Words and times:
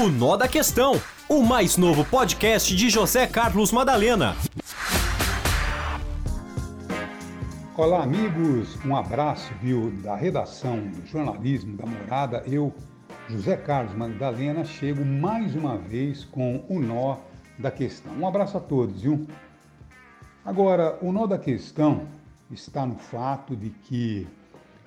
O 0.00 0.08
Nó 0.08 0.34
da 0.34 0.48
Questão, 0.48 0.94
o 1.28 1.42
mais 1.42 1.76
novo 1.76 2.06
podcast 2.06 2.74
de 2.74 2.88
José 2.88 3.26
Carlos 3.26 3.70
Madalena. 3.70 4.34
Olá, 7.76 8.04
amigos. 8.04 8.78
Um 8.82 8.96
abraço, 8.96 9.52
viu, 9.60 9.90
da 10.02 10.16
redação 10.16 10.80
do 10.80 11.06
jornalismo 11.06 11.76
da 11.76 11.84
Morada. 11.84 12.42
Eu, 12.46 12.72
José 13.28 13.58
Carlos 13.58 13.94
Madalena, 13.94 14.64
chego 14.64 15.04
mais 15.04 15.54
uma 15.54 15.76
vez 15.76 16.24
com 16.24 16.64
o 16.66 16.80
Nó 16.80 17.18
da 17.58 17.70
Questão. 17.70 18.14
Um 18.14 18.26
abraço 18.26 18.56
a 18.56 18.60
todos, 18.60 19.02
viu? 19.02 19.26
Agora, 20.42 20.96
o 21.02 21.12
nó 21.12 21.26
da 21.26 21.36
questão 21.36 22.08
está 22.50 22.86
no 22.86 22.96
fato 22.96 23.54
de 23.54 23.68
que 23.68 24.26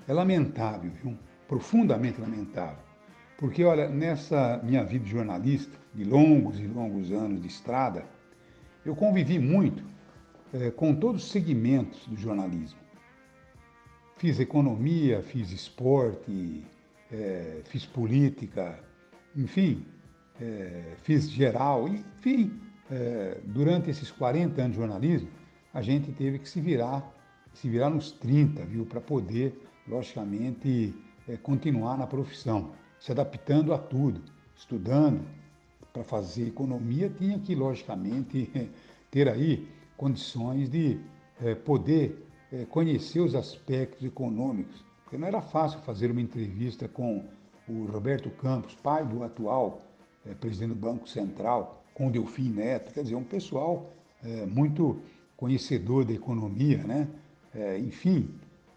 é 0.08 0.14
lamentável, 0.14 0.90
viu? 1.04 1.16
profundamente 1.48 2.20
lamentável. 2.20 2.93
Porque, 3.38 3.64
olha, 3.64 3.90
nessa 3.90 4.60
minha 4.64 4.84
vida 4.84 5.06
de 5.06 5.12
jornalista, 5.12 5.78
de 5.94 6.04
longos 6.04 6.60
e 6.60 6.68
longos 6.68 7.12
anos 7.12 7.42
de 7.42 7.48
estrada, 7.48 8.06
eu 8.86 8.96
convivi 8.96 9.40
muito 9.40 9.84
é, 10.54 10.70
com 10.70 10.94
todos 10.94 11.24
os 11.24 11.32
segmentos 11.32 12.06
do 12.08 12.16
jornalismo. 12.16 12.80
Fiz 14.18 14.40
economia, 14.40 15.22
fiz 15.22 15.52
esporte, 15.52 16.66
é, 17.12 17.62
fiz 17.66 17.86
política, 17.86 18.80
enfim, 19.36 19.86
é, 20.40 20.94
fiz 21.02 21.30
geral, 21.30 21.88
enfim, 21.88 22.60
durante 23.46 23.90
esses 23.90 24.12
40 24.12 24.62
anos 24.62 24.74
de 24.74 24.78
jornalismo, 24.78 25.30
a 25.74 25.82
gente 25.82 26.12
teve 26.12 26.38
que 26.38 26.48
se 26.48 26.62
virar, 26.62 27.04
se 27.52 27.68
virar 27.68 27.90
nos 27.90 28.12
30, 28.12 28.64
viu, 28.66 28.86
para 28.86 29.02
poder, 29.02 29.60
logicamente, 29.88 30.94
continuar 31.42 31.98
na 31.98 32.06
profissão, 32.06 32.74
se 33.04 33.12
adaptando 33.12 33.74
a 33.74 33.78
tudo, 33.78 34.22
estudando. 34.56 35.26
Para 35.92 36.06
fazer 36.06 36.48
economia, 36.48 37.10
tinha 37.10 37.38
que, 37.38 37.54
logicamente, 37.54 38.50
ter 39.12 39.28
aí 39.28 39.68
condições 39.96 40.70
de 40.70 41.00
é, 41.42 41.54
poder 41.54 42.26
é, 42.52 42.66
conhecer 42.66 43.20
os 43.20 43.36
aspectos 43.36 44.04
econômicos, 44.04 44.84
porque 45.04 45.18
não 45.18 45.28
era 45.28 45.42
fácil 45.42 45.80
fazer 45.82 46.10
uma 46.10 46.22
entrevista 46.22 46.88
com 46.88 47.26
o 47.68 47.86
Roberto 47.86 48.30
Campos, 48.32 48.74
pai 48.74 49.06
do 49.06 49.22
atual 49.22 49.82
é, 50.26 50.34
presidente 50.34 50.70
do 50.70 50.76
Banco 50.76 51.08
Central, 51.08 51.84
com 51.94 52.08
o 52.08 52.12
Delfim 52.12 52.50
Neto, 52.50 52.94
quer 52.94 53.04
dizer, 53.04 53.16
um 53.16 53.24
pessoal 53.24 53.92
muito 54.48 55.02
conhecedor 55.36 56.06
da 56.06 56.14
economia, 56.14 56.78
né? 56.78 57.10
Enfim, 57.78 58.30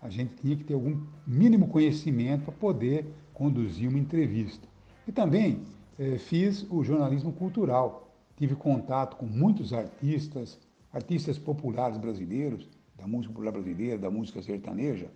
a 0.03 0.11
gente 0.11 0.35
tinha 0.35 0.57
que 0.57 0.65
ter 0.65 0.75
algum 0.75 1.01
mínimo 1.25 1.69
conhecimento 1.69 2.47
para 2.47 2.53
poder 2.53 3.07
conduzir 3.37 3.91
uma 3.91 3.99
entrevista. 3.99 4.67
E 5.07 5.13
também 5.13 5.61
é, 5.99 6.17
fiz 6.17 6.67
o 6.71 6.83
jornalismo 6.83 7.33
cultural. 7.33 8.11
Tive 8.35 8.55
contato 8.57 9.17
com 9.17 9.27
muitos 9.27 9.75
artistas, 9.75 10.59
artistas 10.91 11.39
populares 11.39 11.99
brasileiros, 11.99 12.67
da 12.97 13.07
música 13.07 13.35
popular 13.35 13.53
brasileira, 13.53 13.99
da 13.99 14.11
música 14.11 14.43
sertaneja. 14.43 15.11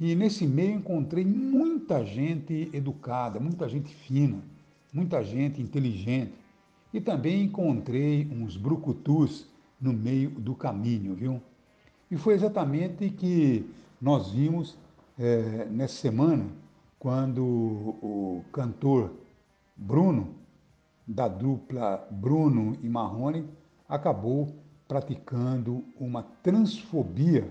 E 0.00 0.16
nesse 0.16 0.48
meio 0.48 0.72
encontrei 0.72 1.24
muita 1.24 2.04
gente 2.04 2.68
educada, 2.72 3.38
muita 3.38 3.68
gente 3.68 3.94
fina, 3.94 4.42
muita 4.92 5.22
gente 5.22 5.62
inteligente. 5.62 6.32
E 6.92 7.00
também 7.00 7.44
encontrei 7.44 8.28
uns 8.32 8.56
brucutus 8.56 9.46
no 9.80 9.92
meio 9.92 10.30
do 10.30 10.56
caminho, 10.56 11.14
viu? 11.14 11.40
E 12.10 12.16
foi 12.16 12.34
exatamente 12.34 13.10
que 13.10 13.64
nós 14.00 14.32
vimos 14.32 14.76
é, 15.16 15.66
nessa 15.70 15.94
semana, 15.94 16.46
quando 16.98 17.44
o 17.44 18.44
cantor 18.52 19.12
Bruno, 19.76 20.34
da 21.06 21.28
dupla 21.28 22.06
Bruno 22.10 22.76
e 22.82 22.88
Marrone, 22.88 23.48
acabou 23.88 24.54
praticando 24.86 25.84
uma 25.98 26.22
transfobia 26.42 27.48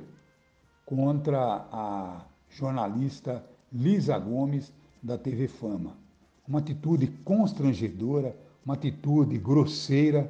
contra 0.86 1.68
a 1.72 2.26
jornalista 2.50 3.44
Lisa 3.72 4.18
Gomes 4.20 4.74
da 5.02 5.18
TV 5.18 5.48
Fama. 5.48 5.98
Uma 6.48 6.60
atitude 6.60 7.08
constrangedora, 7.24 8.38
uma 8.64 8.74
atitude 8.74 9.38
grosseira, 9.38 10.28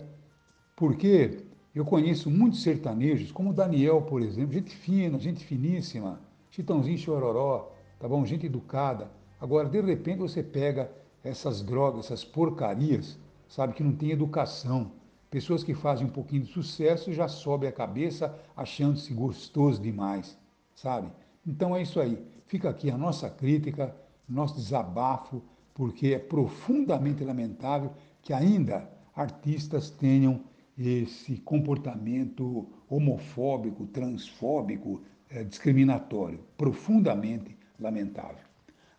porque 0.75 1.43
eu 1.73 1.85
conheço 1.85 2.29
muitos 2.29 2.61
sertanejos, 2.61 3.31
como 3.31 3.53
Daniel, 3.53 4.01
por 4.03 4.21
exemplo, 4.21 4.53
gente 4.53 4.75
fina, 4.75 5.19
gente 5.19 5.43
finíssima, 5.45 6.19
Chitãozinho 6.49 6.97
Chororó, 6.97 7.71
tá 7.99 8.07
bom? 8.07 8.25
Gente 8.25 8.45
educada. 8.45 9.11
Agora, 9.39 9.69
de 9.69 9.81
repente, 9.81 10.19
você 10.19 10.41
pega 10.41 10.91
essas 11.23 11.61
drogas, 11.61 12.05
essas 12.05 12.23
porcarias, 12.23 13.17
sabe, 13.47 13.73
que 13.73 13.83
não 13.83 13.93
tem 13.93 14.11
educação. 14.11 14.91
Pessoas 15.29 15.63
que 15.63 15.73
fazem 15.73 16.07
um 16.07 16.09
pouquinho 16.09 16.43
de 16.43 16.51
sucesso 16.51 17.11
já 17.11 17.27
sobe 17.27 17.67
a 17.67 17.71
cabeça 17.71 18.33
achando-se 18.55 19.13
gostoso 19.13 19.81
demais, 19.81 20.37
sabe? 20.73 21.11
Então 21.45 21.75
é 21.75 21.81
isso 21.81 21.99
aí. 21.99 22.17
Fica 22.45 22.69
aqui 22.69 22.89
a 22.89 22.97
nossa 22.97 23.29
crítica, 23.29 23.93
nosso 24.27 24.55
desabafo, 24.55 25.41
porque 25.73 26.07
é 26.07 26.19
profundamente 26.19 27.23
lamentável 27.23 27.91
que 28.21 28.31
ainda 28.31 28.89
artistas 29.13 29.89
tenham 29.89 30.41
esse 30.77 31.37
comportamento 31.37 32.67
homofóbico, 32.89 33.85
transfóbico, 33.87 35.01
é, 35.29 35.43
discriminatório, 35.43 36.39
profundamente 36.57 37.56
lamentável. 37.79 38.45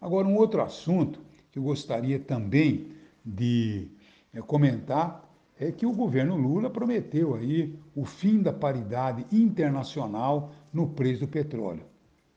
Agora, 0.00 0.27
um 0.28 0.37
outro 0.37 0.62
assunto 0.62 1.21
que 1.50 1.59
eu 1.59 1.62
gostaria 1.62 2.19
também 2.19 2.93
de 3.25 3.89
é, 4.33 4.41
comentar 4.41 5.28
é 5.59 5.72
que 5.72 5.84
o 5.84 5.93
governo 5.93 6.37
Lula 6.37 6.71
prometeu 6.71 7.34
aí 7.34 7.77
o 7.94 8.05
fim 8.05 8.41
da 8.41 8.53
paridade 8.53 9.27
internacional 9.33 10.53
no 10.72 10.87
preço 10.88 11.22
do 11.22 11.28
petróleo. 11.28 11.83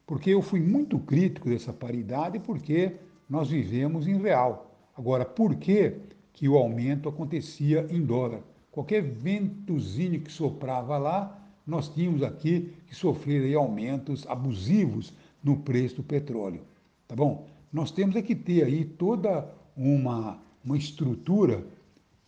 Porque 0.07 0.31
eu 0.31 0.41
fui 0.41 0.59
muito 0.59 0.97
crítico 0.97 1.47
dessa 1.47 1.71
paridade 1.71 2.39
porque 2.39 2.95
nós 3.29 3.49
vivemos 3.49 4.07
em 4.07 4.17
real. 4.17 4.75
Agora, 4.97 5.23
por 5.23 5.55
que, 5.55 5.95
que 6.33 6.49
o 6.49 6.57
aumento 6.57 7.07
acontecia 7.07 7.85
em 7.89 8.03
dólar? 8.03 8.41
Qualquer 8.71 9.03
ventozinho 9.03 10.19
que 10.21 10.31
soprava 10.31 10.97
lá, 10.97 11.39
nós 11.65 11.89
tínhamos 11.89 12.23
aqui 12.23 12.73
que 12.87 12.95
sofrer 12.95 13.43
aí 13.43 13.53
aumentos 13.53 14.25
abusivos 14.27 15.13
no 15.43 15.57
preço 15.57 15.97
do 15.97 16.03
petróleo. 16.03 16.61
Tá 17.07 17.15
bom? 17.15 17.47
Nós 17.71 17.91
temos 17.91 18.15
é 18.15 18.21
que 18.21 18.35
ter 18.35 18.63
aí 18.63 18.85
toda 18.85 19.47
uma, 19.75 20.39
uma 20.63 20.77
estrutura, 20.77 21.65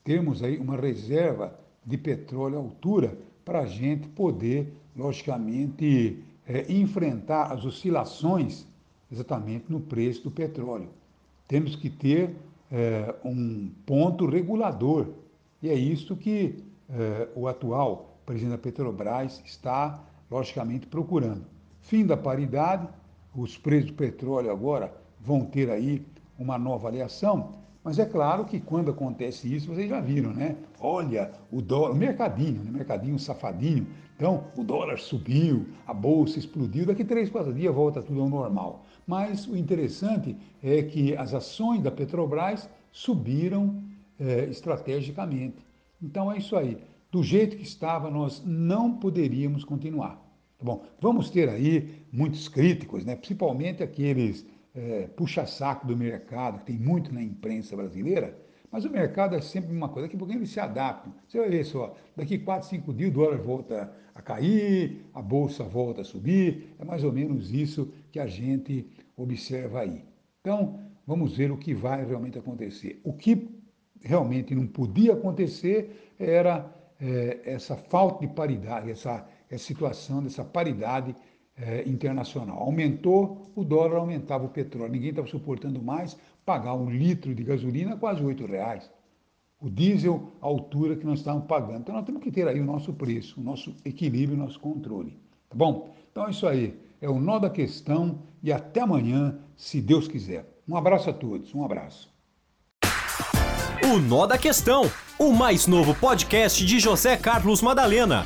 temos 0.04 0.42
aí 0.42 0.58
uma 0.58 0.76
reserva 0.76 1.58
de 1.86 1.98
petróleo 1.98 2.58
à 2.58 2.60
altura 2.60 3.18
para 3.44 3.60
a 3.60 3.66
gente 3.66 4.08
poder, 4.10 4.74
logicamente, 4.96 6.20
é, 6.48 6.72
enfrentar 6.72 7.52
as 7.52 7.66
oscilações 7.66 8.66
exatamente 9.12 9.66
no 9.70 9.80
preço 9.80 10.24
do 10.24 10.32
petróleo. 10.32 10.90
Temos 11.48 11.76
que 11.76 11.90
ter 11.90 12.36
é, 12.72 13.14
um 13.24 13.70
ponto 13.86 14.26
regulador 14.26 15.08
e 15.62 15.70
é 15.70 15.74
isso 15.74 16.16
que 16.18 16.62
eh, 16.90 17.30
o 17.36 17.48
atual 17.48 18.18
presidente 18.26 18.52
da 18.52 18.58
Petrobras 18.58 19.42
está, 19.46 20.04
logicamente, 20.30 20.86
procurando. 20.88 21.46
Fim 21.82 22.06
da 22.06 22.18
paridade, 22.18 22.88
os 23.36 23.58
preços 23.58 23.92
do 23.92 23.98
petróleo 23.98 24.52
agora 24.52 24.94
vão 25.20 25.46
ter 25.46 25.70
aí 25.70 26.06
uma 26.38 26.58
nova 26.58 26.88
avaliação, 26.88 27.52
mas 27.84 28.00
é 28.00 28.06
claro 28.06 28.46
que 28.46 28.60
quando 28.60 28.92
acontece 28.92 29.54
isso, 29.54 29.68
vocês 29.68 29.90
já 29.90 30.00
viram, 30.00 30.34
né? 30.34 30.56
Olha, 30.80 31.32
o 31.52 31.62
dólar, 31.62 31.92
o 31.92 31.96
mercadinho, 31.96 32.64
né? 32.64 32.72
mercadinho 32.72 33.20
safadinho. 33.20 33.86
Então, 34.16 34.46
o 34.56 34.64
dólar 34.64 35.00
subiu, 35.00 35.66
a 35.86 35.94
bolsa 35.94 36.40
explodiu, 36.40 36.86
daqui 36.86 37.04
três, 37.04 37.30
quatro 37.30 37.54
dias 37.54 37.76
volta 37.76 38.02
tudo 38.02 38.22
ao 38.22 38.30
normal. 38.30 38.86
Mas 39.06 39.48
o 39.48 39.58
interessante 39.58 40.38
é 40.64 40.82
que 40.82 41.16
as 41.18 41.34
ações 41.34 41.82
da 41.82 41.92
Petrobras 41.92 42.70
subiram 42.90 43.84
é, 44.18 44.46
estrategicamente. 44.46 45.66
Então 46.02 46.32
é 46.32 46.38
isso 46.38 46.56
aí. 46.56 46.78
Do 47.12 47.22
jeito 47.22 47.58
que 47.58 47.64
estava, 47.64 48.10
nós 48.10 48.42
não 48.46 48.94
poderíamos 48.94 49.66
continuar. 49.66 50.23
Bom, 50.64 50.86
vamos 51.02 51.30
ter 51.30 51.50
aí 51.50 52.06
muitos 52.10 52.48
críticos, 52.48 53.04
né? 53.04 53.18
principalmente 53.18 53.84
aqueles 53.84 54.46
é, 54.74 55.08
puxa-saco 55.08 55.86
do 55.86 55.96
mercado, 55.96 56.60
que 56.60 56.66
tem 56.68 56.78
muito 56.78 57.14
na 57.14 57.22
imprensa 57.22 57.76
brasileira, 57.76 58.40
mas 58.72 58.86
o 58.86 58.90
mercado 58.90 59.36
é 59.36 59.42
sempre 59.42 59.76
uma 59.76 59.90
coisa, 59.90 60.08
daqui 60.08 60.16
a 60.16 60.20
pouquinho 60.20 60.40
eles 60.40 60.50
se 60.52 60.62
adaptam. 60.62 61.14
Você 61.28 61.38
vai 61.38 61.50
ver 61.50 61.66
só, 61.66 61.94
daqui 62.16 62.40
4, 62.40 62.70
5 62.70 62.94
dias 62.94 63.12
o 63.12 63.14
dólar 63.14 63.38
volta 63.38 63.94
a 64.16 64.22
cair, 64.22 65.06
a 65.14 65.22
bolsa 65.22 65.66
volta 65.66 66.00
a 66.00 66.06
subir, 66.06 66.74
é 66.80 66.86
mais 66.86 67.04
ou 67.04 67.12
menos 67.12 67.52
isso 67.52 67.92
que 68.10 68.20
a 68.20 68.26
gente 68.26 68.88
observa 69.18 69.82
aí. 69.82 70.02
Então, 70.40 70.80
vamos 71.06 71.36
ver 71.36 71.52
o 71.52 71.58
que 71.58 71.74
vai 71.74 72.06
realmente 72.06 72.40
acontecer. 72.40 73.02
O 73.04 73.12
que 73.12 73.50
realmente 74.02 74.56
não 74.56 74.66
podia 74.66 75.14
acontecer 75.14 76.14
era 76.18 76.74
é, 77.00 77.42
essa 77.44 77.76
falta 77.76 78.26
de 78.26 78.34
paridade, 78.34 78.90
essa 78.90 79.28
situação 79.58 80.24
dessa 80.24 80.44
paridade 80.44 81.16
é, 81.56 81.88
internacional. 81.88 82.58
Aumentou 82.60 83.52
o 83.56 83.64
dólar, 83.64 83.98
aumentava 83.98 84.46
o 84.46 84.50
petróleo. 84.50 84.92
Ninguém 84.92 85.10
estava 85.10 85.28
suportando 85.28 85.82
mais, 85.82 86.18
pagar 86.46 86.74
um 86.74 86.90
litro 86.90 87.34
de 87.34 87.44
gasolina 87.44 87.96
quase 87.96 88.24
R$ 88.24 88.46
reais. 88.46 88.90
O 89.60 89.70
diesel, 89.70 90.34
a 90.42 90.46
altura 90.46 90.96
que 90.96 91.06
nós 91.06 91.20
estamos 91.20 91.46
pagando. 91.46 91.80
Então 91.80 91.96
nós 91.96 92.06
temos 92.06 92.22
que 92.22 92.32
ter 92.32 92.48
aí 92.48 92.60
o 92.60 92.66
nosso 92.66 92.92
preço, 92.94 93.40
o 93.40 93.44
nosso 93.44 93.76
equilíbrio, 93.86 94.38
o 94.38 94.42
nosso 94.42 94.60
controle. 94.60 95.18
Tá 95.50 95.56
bom? 95.56 95.94
Então 96.12 96.28
é 96.28 96.32
isso 96.32 96.46
aí. 96.48 96.78
É 97.00 97.10
o 97.10 97.20
nó 97.20 97.40
da 97.40 97.50
questão 97.50 98.20
e 98.42 98.52
até 98.52 98.82
amanhã, 98.82 99.40
se 99.56 99.82
Deus 99.82 100.08
quiser. 100.08 100.46
Um 100.68 100.76
abraço 100.76 101.10
a 101.10 101.14
todos. 101.14 101.54
Um 101.54 101.64
abraço. 101.64 102.14
O 103.86 104.00
Nó 104.00 104.26
da 104.26 104.38
Questão, 104.38 104.90
o 105.20 105.34
mais 105.34 105.68
novo 105.68 105.94
podcast 105.94 106.66
de 106.66 106.80
José 106.80 107.18
Carlos 107.18 107.62
Madalena. 107.62 108.26